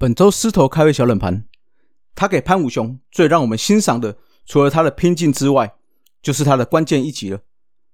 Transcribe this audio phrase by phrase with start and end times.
[0.00, 1.44] 本周狮头开胃小冷盘，
[2.14, 5.74] 他给潘武雄最让我们欣赏的，除了他的拼劲之外，
[6.22, 7.40] 就是他的关键一击了。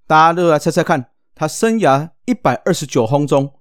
[0.06, 3.54] 大家都来猜猜看，他生涯一百二十九轰中，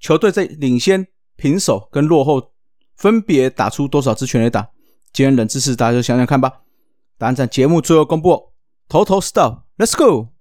[0.00, 2.50] 球队在领先、平手跟落后，
[2.96, 4.70] 分别打出多少支全垒打？
[5.12, 6.62] 今天冷知识，大家就想想看吧。
[7.16, 8.52] 答案在节目最后公布。
[8.88, 10.35] 头头是道，Let's go。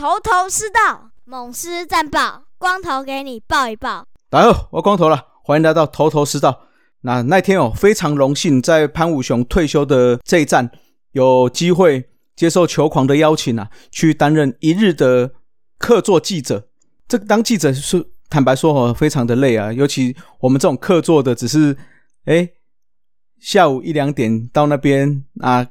[0.00, 4.06] 头头是道，猛狮战报，光头给你报一报。
[4.30, 6.62] 大家好，我光头了，欢迎来到头头是道。
[7.02, 10.70] 那那天哦，非常荣幸在潘武雄退休的这一站，
[11.12, 15.32] 有机会接受球狂的邀请啊，去担任一日的
[15.76, 16.66] 客座记者。
[17.06, 21.76] 这个当记者是坦白说哦，非常的累啊，尤其我们这种客座的，只是
[22.24, 22.48] 哎
[23.38, 25.66] 下午一两点到那边啊，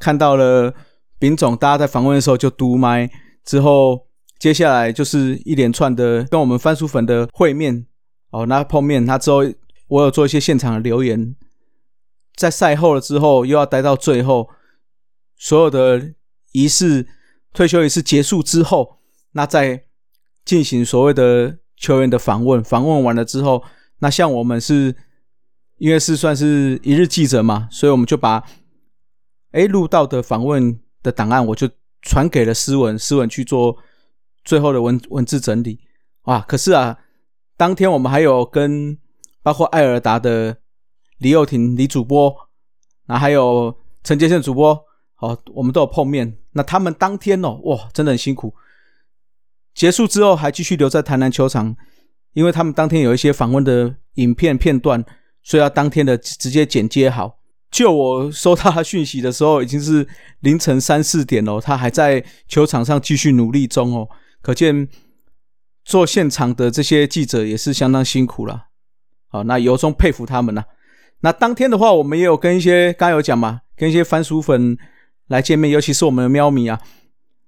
[0.00, 0.74] 看到了
[1.20, 3.08] 丙总，大家在访问的时候就嘟麦。
[3.48, 4.06] 之后，
[4.38, 7.86] 接下来就是一连串的跟我们番薯粉的会面
[8.28, 9.38] 哦，那碰面，那之后
[9.86, 11.34] 我有做一些现场的留言，
[12.36, 14.50] 在赛后了之后，又要待到最后，
[15.38, 16.12] 所有的
[16.52, 17.08] 仪式
[17.54, 18.98] 退休仪式结束之后，
[19.32, 19.84] 那再
[20.44, 23.64] 进行所谓的球员的访问，访问完了之后，
[24.00, 24.94] 那像我们是
[25.78, 28.44] 因为是算是一日记者嘛，所以我们就把
[29.52, 31.66] 哎录到的访问的档案，我就。
[32.02, 33.76] 传给了诗文，诗文去做
[34.44, 35.80] 最后的文文字整理
[36.22, 36.40] 啊。
[36.46, 36.98] 可是啊，
[37.56, 38.96] 当天我们还有跟
[39.42, 40.58] 包括艾尔达的
[41.18, 42.34] 李幼廷李主播，
[43.06, 46.38] 那还有陈杰宪主播，好，我们都有碰面。
[46.52, 48.54] 那他们当天哦，哇，真的很辛苦。
[49.74, 51.76] 结束之后还继续留在台南球场，
[52.32, 55.04] 因为他们当天有一些访问的影片片段，
[55.42, 57.38] 所以要当天的直接剪接好。
[57.70, 60.08] 就我收到他讯息的时候，已经是
[60.40, 64.08] 凌晨三四点了，他还在球场上继续努力中哦。
[64.40, 64.88] 可见
[65.84, 68.68] 做现场的这些记者也是相当辛苦了。
[69.28, 70.64] 好，那由衷佩服他们呐。
[71.20, 74.78] 那当天的话，我们也有跟一些刚有讲嘛，跟一些番薯粉
[75.26, 76.80] 来见面，尤其是我们的喵咪啊，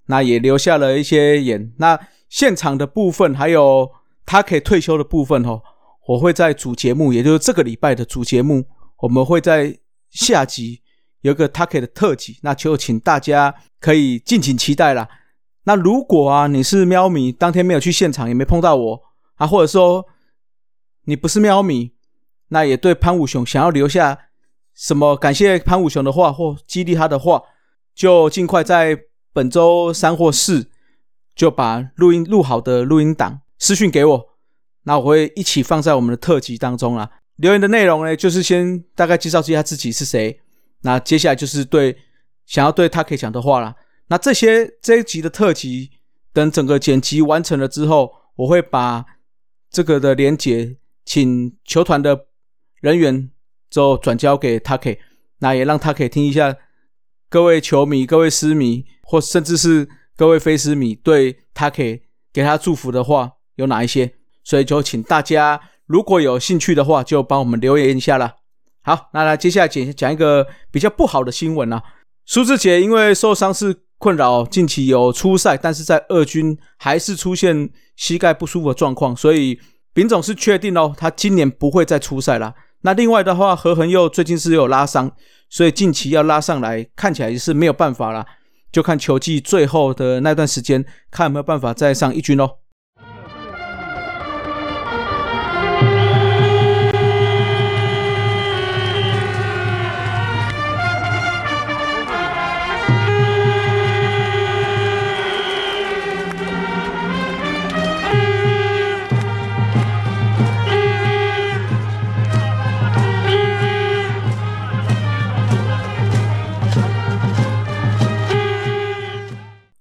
[0.07, 1.73] 那也留下了一些言。
[1.79, 1.99] 那
[2.29, 3.91] 现场的部分，还有
[4.27, 5.63] 他可以退休的部分哦，
[6.09, 8.67] 我会在主节目，也就是这个礼拜的主节目，
[8.99, 9.79] 我们会在。
[10.11, 10.83] 下集
[11.21, 15.09] 有个 t a k 的特辑，那就请大家可以敬请期待啦。
[15.65, 19.03] 那如果啊你是喵迷，当天没有去现场，也没碰到我
[19.37, 20.07] 啊，或者说
[21.05, 21.93] 你不是喵迷，
[22.49, 24.19] 那也对潘武雄想要留下
[24.75, 27.43] 什么感谢潘武雄的话或激励他的话，
[27.95, 28.99] 就尽快在
[29.33, 30.71] 本周三或四
[31.35, 34.29] 就把录音录好的录音档私讯给我，
[34.85, 37.11] 那我会一起放在我们的特辑当中啦。
[37.41, 40.39] 留言的内容呢，就是先大概介绍一下自己是谁，
[40.83, 41.97] 那接下来就是对
[42.45, 43.75] 想要对他可以讲的话了。
[44.09, 45.91] 那这些这一集的特辑，
[46.35, 49.07] 等整个剪辑完成了之后，我会把
[49.71, 52.27] 这个的连结请球团的
[52.83, 53.31] 人员
[53.71, 54.99] 之后转交给他可以，
[55.39, 56.55] 那也让他可以听一下
[57.31, 62.03] 各位球迷、各位私迷，或甚至是各位非私迷对他可以
[62.35, 64.13] 给他祝福的话有哪一些，
[64.45, 65.59] 所以就请大家。
[65.91, 68.37] 如果有兴趣的话，就帮我们留言一下啦。
[68.83, 71.83] 好，那来接下来讲讲一个比较不好的新闻啊。
[72.25, 79.59] 苏志杰因为受伤是困扰，近期有出赛，但是在二军还是出现膝盖不舒服的状况，所以
[79.93, 82.55] 丙总是确定哦，他今年不会再出赛了。
[82.83, 85.11] 那另外的话，何恒佑最近是有拉伤，
[85.49, 88.25] 所以近期要拉上来，看起来也是没有办法了，
[88.71, 92.49] 就看球季最后的那段时间，看有没有办法再上一军哦。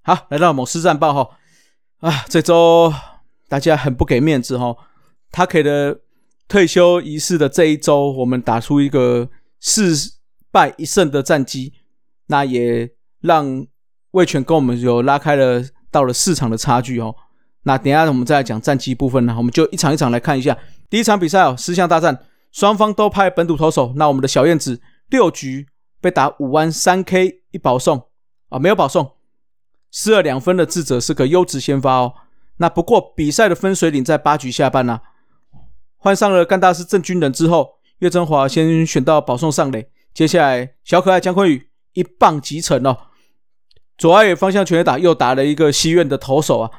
[0.09, 1.37] 好，来到某市战报哈
[1.99, 2.91] 啊，这周
[3.47, 4.75] 大家很不给面子哈。
[5.29, 5.99] 他给的
[6.47, 9.29] 退休仪式的这一周，我们打出一个
[9.59, 9.93] 四
[10.51, 11.73] 败一胜的战绩，
[12.25, 12.89] 那也
[13.21, 13.67] 让
[14.09, 17.15] 魏权跟我们有拉开了到了市场的差距哦。
[17.61, 20.57] 那等下我们再来讲战绩部分呢，我们就一场一场来看一下。
[20.89, 22.19] 第一场比赛哦，四项大战，
[22.51, 23.93] 双方都派本土投手。
[23.95, 25.67] 那我们的小燕子六局
[26.01, 28.07] 被打五弯三 K 一保送
[28.49, 29.18] 啊，没有保送。
[29.91, 32.13] 失了两分的智者是个优质先发哦。
[32.57, 34.99] 那不过比赛的分水岭在八局下半呐，
[35.97, 42.97] 换上了干大师郑军人之后，岳振华先选到保送上垒，接下来小可爱江坤宇一棒击成哦，
[43.97, 46.71] 左外野方向全垒打又打了一个西院的投手啊，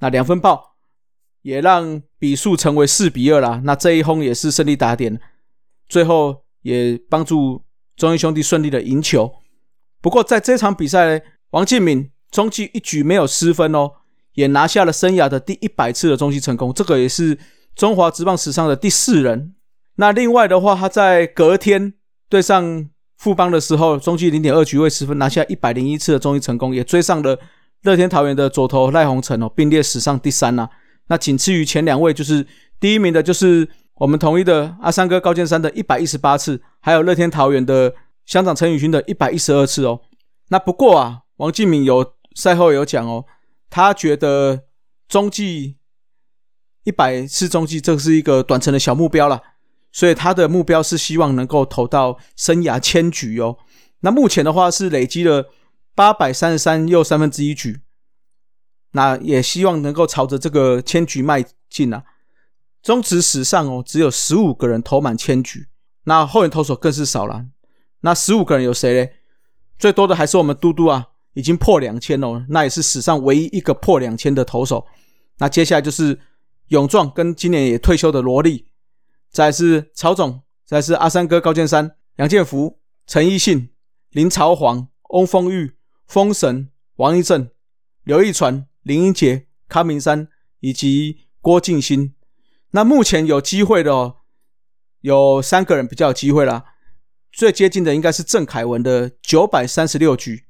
[0.00, 0.76] 那两分炮
[1.42, 3.60] 也让比数成为四比二啦。
[3.64, 5.20] 那这一轰也是胜利打点，
[5.88, 7.62] 最后也帮助
[7.96, 9.32] 中英兄弟顺利的赢球。
[10.00, 13.92] 不过在这场比赛，王敬敏中继一局没有失分哦。
[14.34, 17.36] 也拿下了生涯的第一百次的中继成功，这个也是
[17.74, 19.56] 中华职棒史上的第四人。
[19.96, 21.94] 那另外的话，他在隔天
[22.28, 27.36] 对上富邦的时候，中继零点二局未失分，拿下一百零一次的中继成功，也追上了
[27.82, 30.68] 乐天桃园的左投赖鸿成哦，并列史上第三呐。
[31.08, 32.46] 那仅次于前两位，就是
[32.78, 37.92] 第一名的就是我们统一的阿三哥高建山的一百一十八次，还有乐天桃园的
[38.24, 40.00] 乡长陈宇勋的一百一十二次哦。
[40.50, 43.24] 那不过啊，王敬敏有赛后有讲哦。
[43.68, 44.64] 他觉得
[45.08, 45.76] 中继
[46.84, 49.42] 一百次中继，这是一个短程的小目标了，
[49.92, 53.58] 所以他的目标是希望能够投到生涯千局哦。
[54.00, 55.50] 那目前的话是累积了
[55.94, 57.80] 八百三十三又三分之一局，
[58.92, 62.04] 那也希望能够朝着这个千局迈进啊。
[62.80, 65.66] 中职史上哦，只有十五个人投满千局，
[66.04, 67.44] 那后援投手更是少了。
[68.00, 69.16] 那十五个人有谁嘞？
[69.76, 71.08] 最多的还是我们嘟嘟啊。
[71.34, 74.86] 已经破两千了，那也是史上唯一一个破两千的投手。
[75.38, 76.18] 那接下来就是
[76.68, 78.66] 勇壮跟今年也退休的罗莉，
[79.30, 83.70] 再是曹总，再是阿三哥高建山、杨建福、陈奕信、
[84.10, 85.76] 林朝煌、翁丰玉、
[86.06, 87.48] 封神、王一正、
[88.02, 90.28] 刘义传、林英杰、康明山
[90.60, 92.14] 以及郭敬新。
[92.72, 94.16] 那目前有机会的哦，
[95.02, 96.64] 有三个人比较有机会啦。
[97.30, 100.46] 最接近的应该是郑凯文的九百三十六局。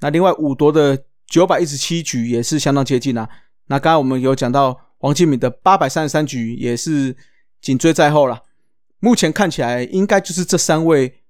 [0.00, 3.28] 那另外五夺的九百一十七局也是相当接近啊。
[3.66, 7.16] 那刚刚我们有讲到王敬敏的八百三十三局也是
[7.60, 8.42] 紧追在后了。
[8.98, 11.20] 目前看起来应该就是这三位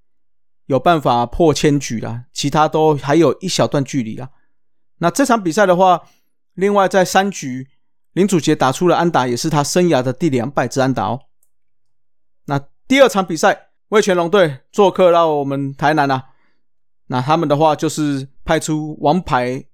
[0.67, 4.31] 有办法破千局了，其他都还有一小段距离啊。
[4.99, 6.03] 那这场比赛的话，
[6.55, 7.69] 另外在三局
[8.13, 11.21] 林祖杰打出了安打，也是他生涯的第两百支安打哦。
[12.47, 16.31] 那第二场比赛，魏全龙队做客到我们台南啊。
[17.09, 19.67] 那他们的话就是派出王牌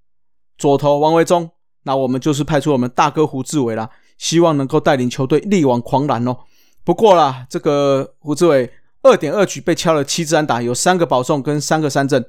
[0.57, 1.49] 左投王维忠，
[1.83, 6.35] 那我们就是派出我们大哥胡志伟啦，希望能够带领球队力挽狂澜哦。
[6.83, 8.73] 不过啦，这个胡志伟
[9.03, 12.27] 二点二局被敲了七支安打，有三个保送跟三个三振，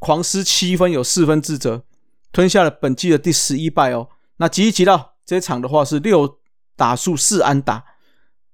[0.00, 1.84] 狂失七分，有四分自责，
[2.32, 4.08] 吞下了本季的第十一败哦。
[4.38, 6.38] 那急一急到这场的话是六
[6.76, 7.84] 打数四安打，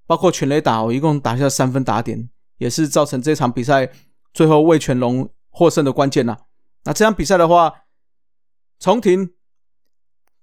[0.06, 2.28] 包括全垒打哦，一共打下三分打点，
[2.58, 3.90] 也是造成这场比赛
[4.34, 5.30] 最后魏全龙。
[5.56, 6.36] 获胜的关键呐，
[6.84, 7.72] 那这场比赛的话，
[8.78, 9.32] 重庭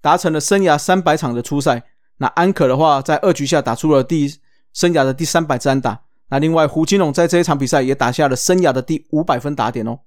[0.02, 1.84] 达成了生涯三百场的初赛。
[2.18, 4.28] 那安可的话，在二局下打出了第
[4.74, 6.02] 生涯的第三百支安打。
[6.30, 10.00] 那另外胡金龙在这一场比赛也打下了生涯的第五百分打点哦。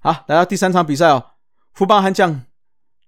[0.00, 1.24] 好，来到第三场比赛哦，
[1.72, 2.42] 富邦悍将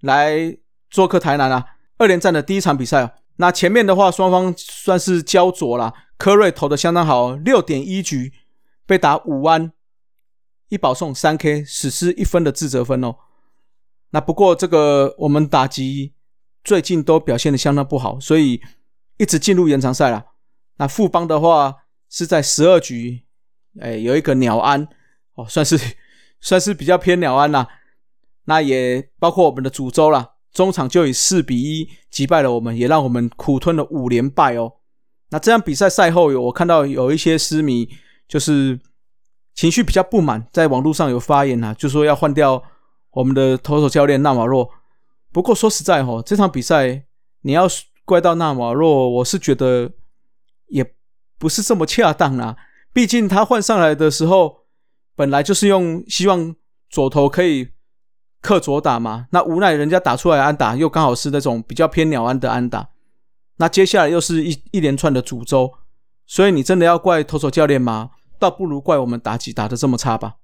[0.01, 0.57] 来
[0.89, 1.67] 做客台南啊，
[1.99, 3.11] 二连战的第一场比赛哦。
[3.37, 5.93] 那前面的话，双方算是焦灼了。
[6.17, 8.33] 科瑞投的相当好，六点一局
[8.87, 9.73] 被打五弯。
[10.71, 13.17] 一保送三 K，史诗一分的自责分哦。
[14.11, 16.15] 那不过这个我们打击
[16.65, 18.63] 最近都表现的相当不好，所以
[19.19, 20.25] 一直进入延长赛了。
[20.77, 21.75] 那富邦的话
[22.09, 23.25] 是在十二局，
[23.81, 24.87] 哎，有一个鸟安
[25.35, 25.77] 哦，算是
[26.41, 27.67] 算是比较偏鸟安啦。
[28.45, 34.75] 那也包括我们的主州啦，中场就以四比一击败了我们，也让我们苦吞了五连败哦。
[35.31, 37.89] 那这场比赛赛后有我看到有一些私迷
[38.29, 38.79] 就是。
[39.55, 42.63] 情绪比较不满，在网络上有发言啊，就说要换掉
[43.11, 44.71] 我们的投手教练纳瓦洛。
[45.33, 47.05] 不过说实在哈，这场比赛
[47.43, 47.69] 你要
[48.05, 49.91] 怪到纳瓦洛，我是觉得
[50.69, 50.95] 也
[51.39, 52.57] 不是这么恰当啊。
[52.93, 54.65] 毕竟他换上来的时候，
[55.15, 56.55] 本来就是用希望
[56.89, 57.69] 左投可以
[58.41, 59.27] 克左打嘛。
[59.31, 62.89] 那无奈人家打出来安打又刚好是那种比较偏鸟安的安打，
[63.59, 65.73] 那接下来又是一一连串的诅咒，
[66.27, 68.11] 所以你真的要怪投手教练吗？
[68.41, 70.37] 倒不如怪我们打击打的这么差吧，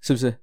[0.00, 0.40] 是不是？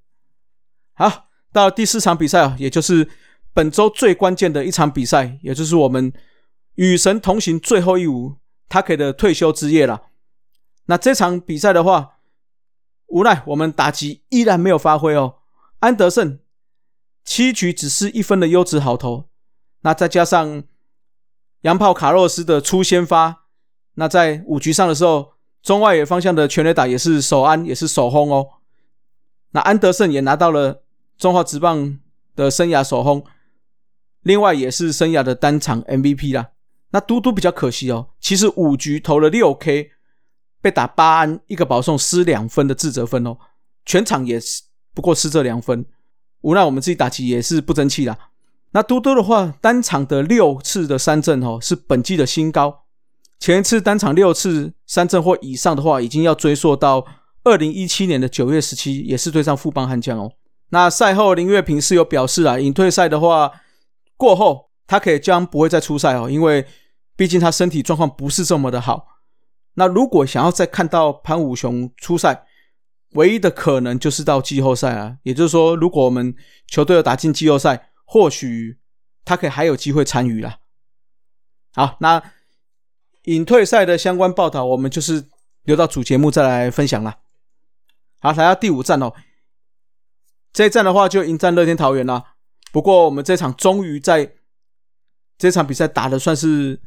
[0.93, 3.09] 好，到第四场比赛啊，也就是
[3.51, 6.13] 本周最关键的一场比赛，也就是我们
[6.75, 8.37] 与神同行最后一舞，
[8.69, 10.03] 他给的退休之夜了。
[10.85, 12.19] 那这场比赛的话，
[13.07, 15.39] 无奈我们打击依然没有发挥哦。
[15.79, 16.39] 安德胜
[17.25, 19.29] 七局只是一分的优质好投，
[19.81, 20.63] 那再加上
[21.61, 23.45] 洋炮卡洛斯的出先发，
[23.95, 25.32] 那在五局上的时候。
[25.63, 28.47] 中外野方向的全垒打也是首安，也是首轰哦。
[29.51, 30.83] 那安德胜也拿到了
[31.17, 31.97] 中华职棒
[32.35, 33.23] 的生涯首轰，
[34.23, 36.49] 另外也是生涯的单场 MVP 啦。
[36.91, 39.91] 那嘟嘟比较可惜哦，其实五局投了六 K，
[40.61, 43.37] 被打八安一个保送失两分的自责分哦，
[43.85, 45.85] 全场也是不过失这两分，
[46.41, 48.17] 无奈我们自己打击也是不争气啦。
[48.71, 52.82] 那嘟嘟的话，单场的六次的三振哦是本季的新高，
[53.39, 57.05] 前一次单场六次三振或以上的话，已经要追溯到
[57.43, 60.31] 二零一七年的九月十七，也是对上富邦悍将哦。
[60.69, 63.51] 那赛后林月平是有表示啊，隐退赛的话
[64.17, 66.65] 过后，他可以将不会再出赛哦，因为。
[67.15, 69.05] 毕竟他身体状况不是这么的好，
[69.75, 72.43] 那如果想要再看到潘武雄出赛，
[73.11, 75.17] 唯一的可能就是到季后赛啊。
[75.21, 76.33] 也就是说，如果我们
[76.65, 78.79] 球队要打进季后赛，或许
[79.23, 80.57] 他可以还有机会参与啦。
[81.75, 82.19] 好，那
[83.23, 85.25] 隐退赛的相关报道，我们就是
[85.63, 87.19] 留到主节目再来分享了。
[88.19, 89.13] 好，来到第五站哦，
[90.51, 92.23] 这一站的话就迎战乐天桃园了。
[92.71, 94.33] 不过我们这场终于在
[95.37, 96.81] 这场比赛打的算是。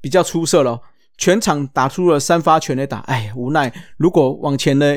[0.00, 0.80] 比较出色了，
[1.18, 4.96] 全场打出了三发全垒打，哎，无奈如果往前呢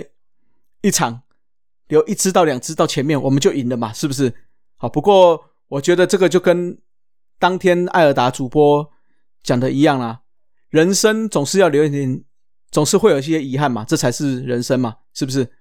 [0.80, 1.24] 一场
[1.90, 4.34] 留一支到两支到前面，我们就赢了嘛，是不是？
[4.78, 6.80] 好，不过我觉得这个就跟
[7.38, 8.90] 当天艾尔达主播
[9.44, 10.22] 讲的一样啦，
[10.70, 12.24] 人生总是要留一点，
[12.72, 15.52] 总是会有一些遗憾嘛，这才是人生嘛，是不是？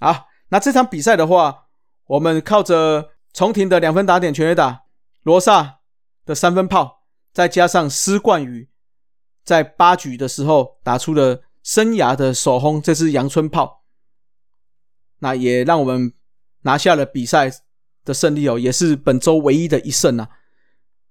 [0.00, 1.66] 好，那这场比赛的话，
[2.06, 4.82] 我们靠着重庭的两分打点全垒打，
[5.22, 5.80] 罗萨
[6.24, 7.00] 的三分炮。
[7.32, 8.68] 再加上施冠宇
[9.42, 13.84] 在八局的时候打出了生涯的首轰，这支阳春炮，
[15.20, 16.12] 那也让我们
[16.60, 17.50] 拿下了比赛
[18.04, 20.28] 的胜利哦，也是本周唯一的一胜啊。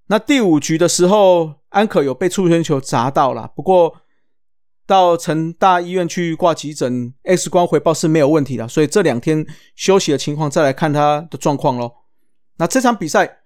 [0.06, 3.98] 那第五局的时候，安可有被触身球砸到了，不过
[4.86, 11.92] 到成大医院去挂急诊，X 光回报是没有问题的，所以这两天休息的情况再来看他的状况喽。
[12.58, 13.40] 那这场比赛，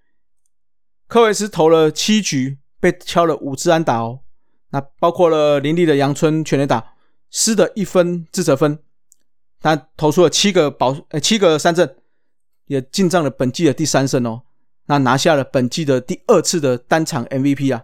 [1.07, 2.59] 科维斯投了七局。
[2.77, 4.19] 被敲了五支安打哦，
[4.69, 6.93] 那包括了林立的阳春全垒打，
[7.31, 8.77] 失的一分自责分，
[9.59, 11.95] 他投出了七个保呃七个三振，
[12.67, 14.43] 也进账了本季的第三胜哦，
[14.85, 17.83] 那拿下了本季的第二次的单场 MVP 啊。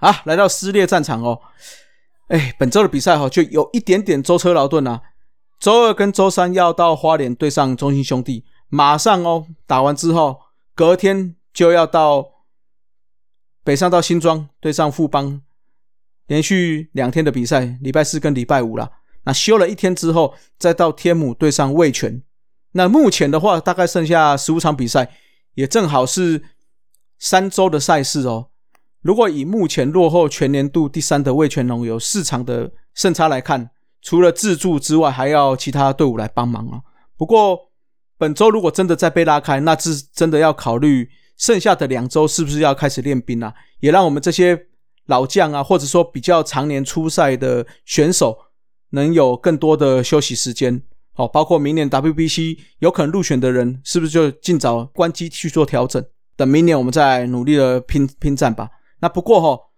[0.00, 1.40] 啊，来到撕裂战场哦，
[2.28, 5.00] 哎，本周的比赛哈就有一点点舟车劳顿啊。
[5.58, 10.40] 周二跟周三要到花莲对上中心兄弟，马上哦打完之后，
[10.74, 12.26] 隔天就要到
[13.62, 15.42] 北上到新庄对上富邦，
[16.26, 18.90] 连续两天的比赛，礼拜四跟礼拜五啦。
[19.24, 22.22] 那休了一天之后，再到天母对上魏全。
[22.72, 25.12] 那目前的话，大概剩下十五场比赛，
[25.54, 26.42] 也正好是
[27.18, 28.49] 三周的赛事哦。
[29.02, 33.70] 如果以目前落后全年度第三的味全龙有四场的胜差来看，
[34.02, 36.80] 除了自助之外，还要其他队伍来帮忙啊。
[37.16, 37.58] 不过
[38.18, 43.54] 本周如果真的再被拉开，那是真的要考虑剩下的两周是不是要开始练兵啊？
[43.80, 44.66] 也让我们这些
[45.06, 48.36] 老将啊，或者说比较常年出赛的选手，
[48.90, 50.82] 能有更多的休息时间。
[51.14, 56.04] 好，包括明年 WBC 有可能入选的人，是不是就尽早关机去做调整？
[56.36, 58.68] 等明年我们再努力的拼拼战吧。
[59.00, 59.70] 那不过哈，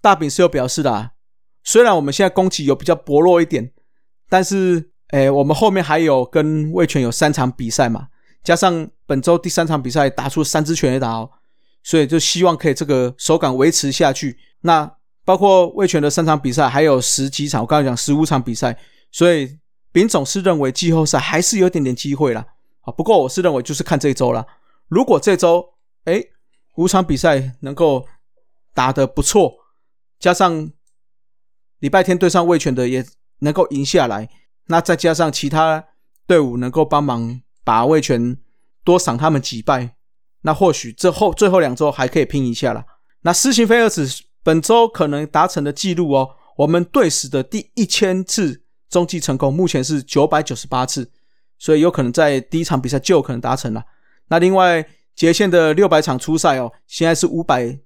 [0.00, 1.12] 大饼是有表示的啊。
[1.62, 3.72] 虽然我们现在攻击有比较薄弱一点，
[4.28, 8.08] 但是诶，我们后面还有跟魏权有三场比赛嘛，
[8.42, 11.30] 加上本周第三场比赛打出三支全垒打哦，
[11.82, 14.38] 所以就希望可以这个手感维持下去。
[14.62, 14.90] 那
[15.26, 18.78] 包括魏权的三场比赛，还有十几场，我刚才讲十五场比赛，
[19.12, 19.58] 所以
[19.92, 22.46] 丙总是认为季后赛还是有点点机会啦。
[22.80, 22.92] 啊。
[22.92, 24.46] 不过我是认为就是看这一周了，
[24.88, 25.74] 如果这周
[26.06, 26.30] 诶
[26.76, 28.06] 五场比赛能够。
[28.72, 29.52] 打得不错，
[30.18, 30.70] 加上
[31.80, 33.04] 礼拜天对上魏权的也
[33.40, 34.28] 能够赢下来，
[34.66, 35.84] 那再加上其他
[36.26, 38.36] 队伍能够帮忙把魏权
[38.84, 39.96] 多赏他们几败，
[40.42, 42.84] 那或许这后最后两周还可以拼一下了。
[43.22, 44.08] 那施行菲尔子
[44.42, 51.10] 本周可能达成的记录哦，我们队史的第一千次中继成功，目前是九百九十八次，
[51.58, 53.84] 所以有可能在第一场比赛就有可能达成了。
[54.28, 57.78] 那另外杰线的六百场初赛哦，现在是五百。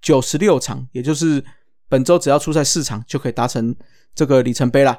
[0.00, 1.44] 九十六场，也就是
[1.88, 3.74] 本周只要出赛四场，就可以达成
[4.14, 4.98] 这个里程碑了。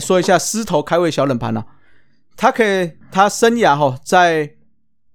[0.00, 1.66] 说一下狮头开胃小冷盘啊。
[2.36, 4.56] 他可以，他生涯哈在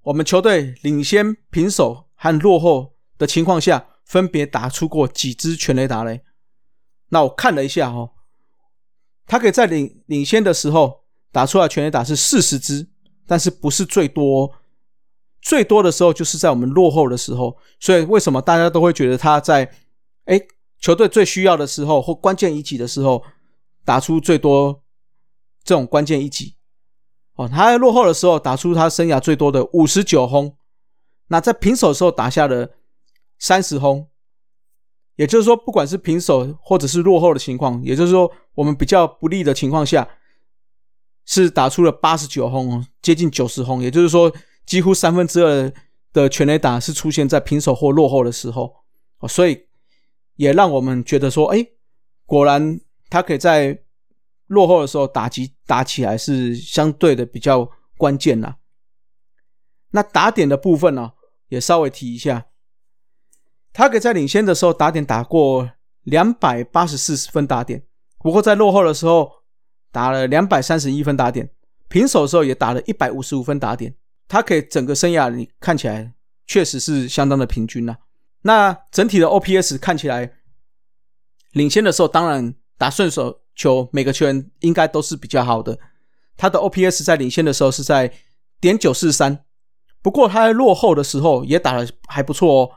[0.04, 6.22] 我们球队领先、平手和落后的情况下，分别打出过几支全垒打嘞？
[7.10, 8.12] 那我看了一下哈，
[9.26, 12.88] 他可以在领领先的时候打出来全垒打是四十支，
[13.26, 14.54] 但是不是最多，
[15.42, 17.58] 最多的时候就是在我们落后的时候。
[17.80, 19.72] 所以为什么大家都会觉得他在
[20.26, 20.40] 哎
[20.80, 23.24] 球队最需要的时候或关键一击的时候
[23.86, 24.84] 打出最多
[25.64, 26.56] 这种关键一击？
[27.36, 30.58] 哦，他在落后的时候打出他生涯最多的五十九轰，
[31.28, 32.72] 那在平手的时候打下了
[33.38, 34.08] 三十轰，
[35.18, 40.08] 也就是说，不管是平手或者是落后的情况，也就是说，我们比较不利的情况下，
[41.26, 44.34] 是打出了八十九轰，接近九十轰，也就是说，
[44.66, 45.72] 几乎三分之二
[46.14, 48.74] 的全垒打是出现在平手或落后的时候，
[49.20, 49.68] 哦，所以
[50.38, 51.68] 也让我们觉得说，哎，
[52.26, 53.82] 果然他可以在。
[54.48, 58.58] 落后的时候打击打起来是相对的比较关键啦。
[59.90, 61.14] 那打点的部分呢，
[61.48, 62.46] 也稍微提一下。
[63.74, 65.72] 他给在领先的时候打点打过
[66.04, 67.88] 两百八十四分打点，
[68.20, 69.32] 不过在落后的时候
[69.92, 71.50] 打了两百三十一分打点，
[71.88, 73.96] 平手的时候也打了一百五十五分打点。
[74.28, 76.14] 他可以整个生涯你看起来
[76.46, 77.98] 确实是相当的平均呐。
[78.44, 80.34] 那整体的 OPS 看起来
[81.54, 83.42] 领先的时候当然打顺手。
[83.58, 85.80] 球每个球员应该都是比较好的，
[86.36, 88.12] 他的 OPS 在领先的时候是在
[88.60, 89.46] 点九四三，
[90.02, 92.72] 不过他在落后的时候也打的还不错哦，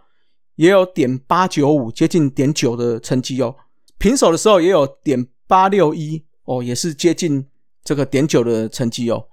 [0.54, 3.56] 也有点八九五，接近点九的成绩哦。
[3.98, 7.44] 平手的时候也有点八六一哦，也是接近
[7.82, 9.26] 这个点九的成绩哦。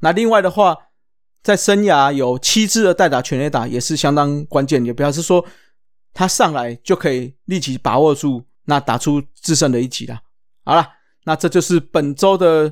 [0.00, 0.74] 那另外的话，
[1.42, 5.44] 在生涯有七支的代打全垒打也是相当关键，也表示说
[6.14, 10.20] 他上来就可以立即把握住那打出制胜的一击了。
[10.62, 10.86] 好了，
[11.24, 12.70] 那这就是本周的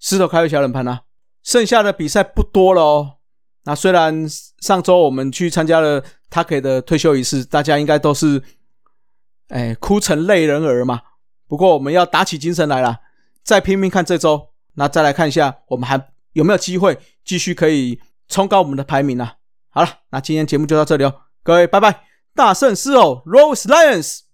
[0.00, 1.02] 狮头开胃小冷盘啦。
[1.44, 3.18] 剩下的比赛不多了哦。
[3.64, 4.26] 那虽然
[4.60, 8.42] 上周我们去参加了他给的退休仪式，大家应该都是
[9.48, 11.00] 哎哭成泪人儿嘛。
[11.46, 12.98] 不过我们要打起精神来了，
[13.44, 14.48] 再拼命看这周。
[14.74, 19.36] 那再来看一下，我们还有没有机会继续可以冲高我们的排名啊？
[19.70, 22.04] 好了，那今天节目就到这里哦，各位拜拜，
[22.34, 24.31] 大圣狮吼，Rose Lions。